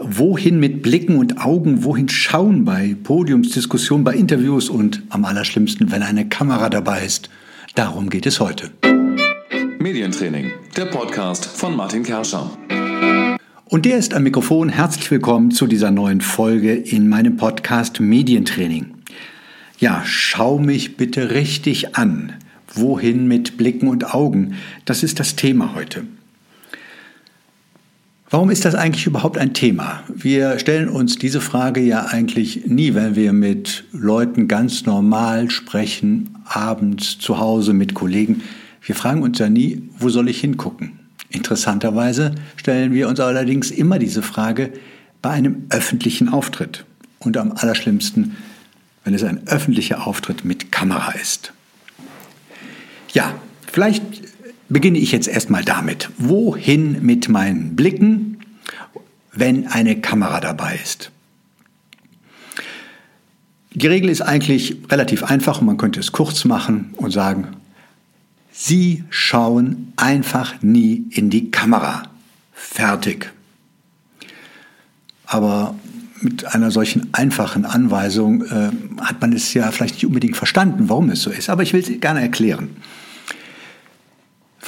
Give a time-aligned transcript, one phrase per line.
[0.00, 6.04] Wohin mit Blicken und Augen, wohin schauen bei Podiumsdiskussionen, bei Interviews und am allerschlimmsten, wenn
[6.04, 7.28] eine Kamera dabei ist.
[7.74, 8.70] Darum geht es heute.
[9.80, 12.48] Medientraining, der Podcast von Martin Kerscher.
[13.64, 14.68] Und der ist am Mikrofon.
[14.68, 18.94] Herzlich willkommen zu dieser neuen Folge in meinem Podcast Medientraining.
[19.80, 22.34] Ja, schau mich bitte richtig an.
[22.72, 24.54] Wohin mit Blicken und Augen?
[24.84, 26.04] Das ist das Thema heute.
[28.30, 30.02] Warum ist das eigentlich überhaupt ein Thema?
[30.14, 36.36] Wir stellen uns diese Frage ja eigentlich nie, wenn wir mit Leuten ganz normal sprechen,
[36.44, 38.42] abends zu Hause mit Kollegen.
[38.82, 40.98] Wir fragen uns ja nie, wo soll ich hingucken?
[41.30, 44.74] Interessanterweise stellen wir uns allerdings immer diese Frage
[45.22, 46.84] bei einem öffentlichen Auftritt.
[47.20, 48.36] Und am allerschlimmsten,
[49.04, 51.54] wenn es ein öffentlicher Auftritt mit Kamera ist.
[53.14, 53.34] Ja,
[53.66, 54.02] vielleicht
[54.68, 56.10] beginne ich jetzt erstmal damit.
[56.18, 58.38] Wohin mit meinen Blicken,
[59.32, 61.10] wenn eine Kamera dabei ist?
[63.72, 67.48] Die Regel ist eigentlich relativ einfach und man könnte es kurz machen und sagen,
[68.50, 72.02] Sie schauen einfach nie in die Kamera.
[72.52, 73.30] Fertig.
[75.26, 75.76] Aber
[76.20, 81.08] mit einer solchen einfachen Anweisung äh, hat man es ja vielleicht nicht unbedingt verstanden, warum
[81.10, 81.48] es so ist.
[81.50, 82.70] Aber ich will es gerne erklären.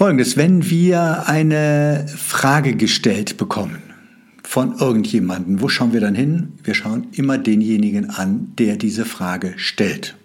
[0.00, 3.82] Folgendes, wenn wir eine Frage gestellt bekommen
[4.42, 6.54] von irgendjemandem, wo schauen wir dann hin?
[6.64, 10.16] Wir schauen immer denjenigen an, der diese Frage stellt.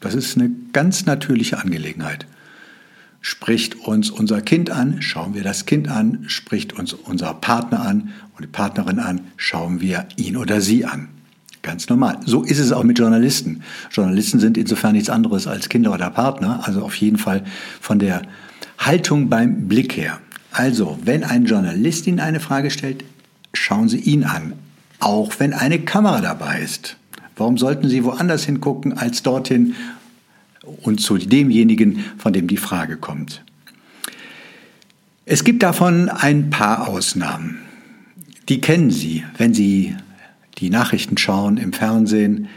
[0.00, 2.26] Das ist eine ganz natürliche Angelegenheit.
[3.20, 8.14] Spricht uns unser Kind an, schauen wir das Kind an, spricht uns unser Partner an
[8.34, 11.08] und die Partnerin an, schauen wir ihn oder sie an.
[11.60, 12.20] Ganz normal.
[12.24, 13.62] So ist es auch mit Journalisten.
[13.90, 17.44] Journalisten sind insofern nichts anderes als Kinder oder Partner, also auf jeden Fall
[17.82, 18.22] von der
[18.78, 20.20] Haltung beim Blick her.
[20.52, 23.04] Also, wenn ein Journalist Ihnen eine Frage stellt,
[23.52, 24.54] schauen Sie ihn an,
[25.00, 26.96] auch wenn eine Kamera dabei ist.
[27.36, 29.74] Warum sollten Sie woanders hingucken als dorthin
[30.82, 33.44] und zu demjenigen, von dem die Frage kommt?
[35.26, 37.58] Es gibt davon ein paar Ausnahmen.
[38.48, 39.96] Die kennen Sie, wenn Sie
[40.58, 42.48] die Nachrichten schauen im Fernsehen,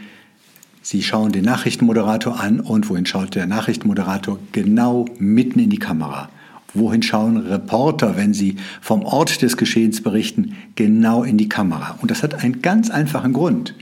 [0.82, 4.38] Sie schauen den Nachrichtenmoderator an und wohin schaut der Nachrichtenmoderator?
[4.52, 6.30] Genau mitten in die Kamera.
[6.72, 10.56] Wohin schauen Reporter, wenn sie vom Ort des Geschehens berichten?
[10.76, 11.98] Genau in die Kamera.
[12.00, 13.74] Und das hat einen ganz einfachen Grund.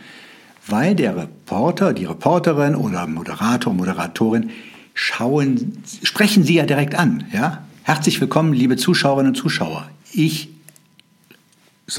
[0.66, 4.50] Weil der Reporter, die Reporterin oder Moderator, Moderatorin
[4.92, 7.24] schauen, sprechen sie ja direkt an.
[7.32, 7.64] Ja?
[7.84, 9.88] Herzlich willkommen, liebe Zuschauerinnen und Zuschauer.
[10.12, 10.48] Ich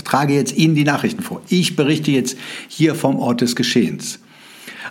[0.04, 1.42] trage jetzt Ihnen die Nachrichten vor.
[1.48, 4.20] Ich berichte jetzt hier vom Ort des Geschehens.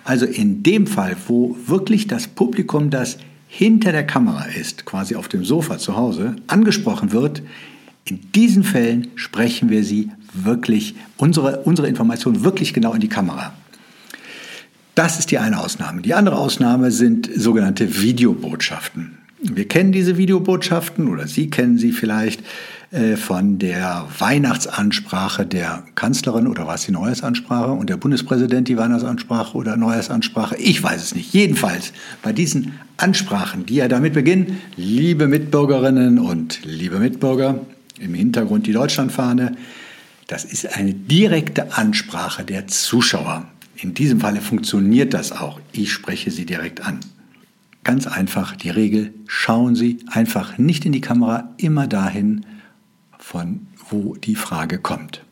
[0.05, 5.29] Also in dem Fall, wo wirklich das Publikum, das hinter der Kamera ist, quasi auf
[5.29, 7.43] dem Sofa zu Hause, angesprochen wird,
[8.05, 13.53] in diesen Fällen sprechen wir sie wirklich, unsere, unsere Information wirklich genau in die Kamera.
[14.95, 16.03] Das ist die eine Ausnahme.
[16.03, 19.19] Die andere Ausnahme sind sogenannte Videobotschaften.
[19.41, 22.43] Wir kennen diese Videobotschaften oder Sie kennen sie vielleicht
[23.17, 29.57] von der Weihnachtsansprache der Kanzlerin oder war es die Neujahrsansprache und der Bundespräsident die Weihnachtsansprache
[29.57, 30.57] oder Neujahrsansprache?
[30.57, 31.35] Ich weiß es nicht.
[31.35, 37.61] Jedenfalls bei diesen Ansprachen, die ja damit beginnen, liebe Mitbürgerinnen und liebe Mitbürger,
[38.01, 39.57] im Hintergrund die Deutschlandfahne,
[40.27, 43.47] das ist eine direkte Ansprache der Zuschauer.
[43.77, 45.61] In diesem Falle funktioniert das auch.
[45.73, 47.01] Ich spreche sie direkt an.
[47.85, 52.45] Ganz einfach die Regel, schauen Sie einfach nicht in die Kamera, immer dahin,
[53.31, 55.23] von wo die Frage kommt.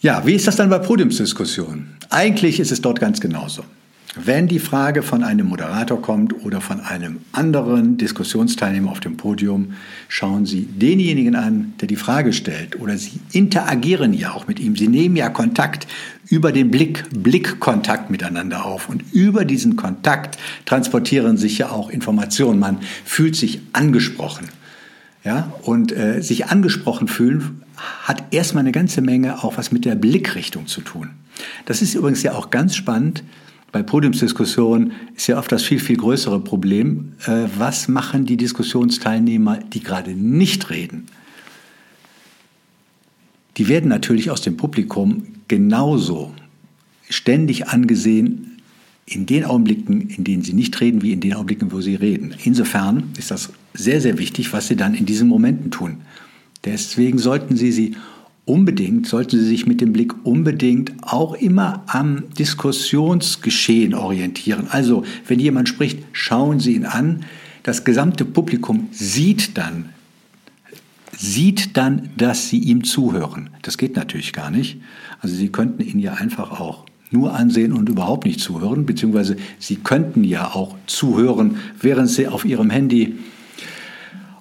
[0.00, 1.96] Ja, wie ist das dann bei Podiumsdiskussionen?
[2.10, 3.64] Eigentlich ist es dort ganz genauso.
[4.14, 9.74] Wenn die Frage von einem Moderator kommt oder von einem anderen Diskussionsteilnehmer auf dem Podium,
[10.06, 14.76] schauen Sie denjenigen an, der die Frage stellt oder Sie interagieren ja auch mit ihm.
[14.76, 15.88] Sie nehmen ja Kontakt
[16.28, 22.60] über den Blick, Blickkontakt miteinander auf und über diesen Kontakt transportieren sich ja auch Informationen.
[22.60, 24.48] Man fühlt sich angesprochen.
[25.22, 27.62] Ja, und äh, sich angesprochen fühlen
[28.02, 31.10] hat erstmal eine ganze Menge auch was mit der Blickrichtung zu tun.
[31.66, 33.22] Das ist übrigens ja auch ganz spannend.
[33.72, 37.12] Bei Podiumsdiskussionen ist ja oft das viel, viel größere Problem.
[37.26, 41.06] Äh, was machen die Diskussionsteilnehmer, die gerade nicht reden?
[43.56, 46.32] Die werden natürlich aus dem Publikum genauso
[47.08, 48.49] ständig angesehen
[49.10, 52.34] in den Augenblicken, in denen sie nicht reden, wie in den Augenblicken, wo sie reden.
[52.44, 55.98] Insofern ist das sehr, sehr wichtig, was sie dann in diesen Momenten tun.
[56.64, 57.96] Deswegen sollten sie sie
[58.44, 64.68] unbedingt, sollten sie sich mit dem Blick unbedingt auch immer am Diskussionsgeschehen orientieren.
[64.70, 67.24] Also, wenn jemand spricht, schauen Sie ihn an.
[67.62, 69.90] Das gesamte Publikum sieht dann
[71.20, 73.50] sieht dann, dass Sie ihm zuhören.
[73.62, 74.80] Das geht natürlich gar nicht.
[75.20, 79.76] Also Sie könnten ihn ja einfach auch nur ansehen und überhaupt nicht zuhören, beziehungsweise Sie
[79.76, 83.18] könnten ja auch zuhören, während Sie auf Ihrem Handy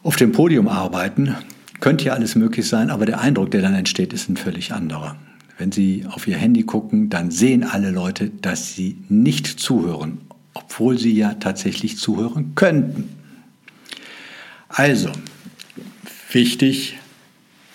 [0.03, 1.35] auf dem Podium arbeiten.
[1.79, 5.15] Könnte ja alles möglich sein, aber der Eindruck, der dann entsteht, ist ein völlig anderer.
[5.57, 10.19] Wenn Sie auf Ihr Handy gucken, dann sehen alle Leute, dass Sie nicht zuhören,
[10.53, 13.09] obwohl Sie ja tatsächlich zuhören könnten.
[14.69, 15.09] Also,
[16.31, 16.97] wichtig,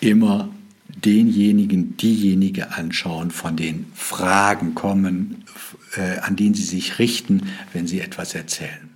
[0.00, 0.48] immer
[1.04, 5.44] denjenigen, diejenige anschauen, von denen Fragen kommen,
[5.96, 7.42] äh, an denen Sie sich richten,
[7.72, 8.90] wenn Sie etwas erzählen.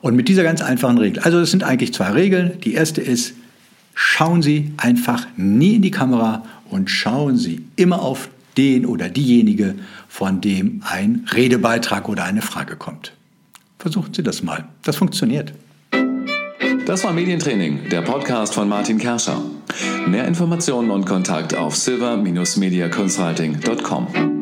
[0.00, 2.60] Und mit dieser ganz einfachen Regel, also es sind eigentlich zwei Regeln.
[2.60, 3.34] Die erste ist,
[3.94, 9.74] schauen Sie einfach nie in die Kamera und schauen Sie immer auf den oder diejenige,
[10.08, 13.12] von dem ein Redebeitrag oder eine Frage kommt.
[13.78, 14.66] Versuchen Sie das mal.
[14.82, 15.52] Das funktioniert.
[16.86, 19.42] Das war Medientraining, der Podcast von Martin Kerscher.
[20.06, 24.35] Mehr Informationen und Kontakt auf silver-mediaconsulting.com.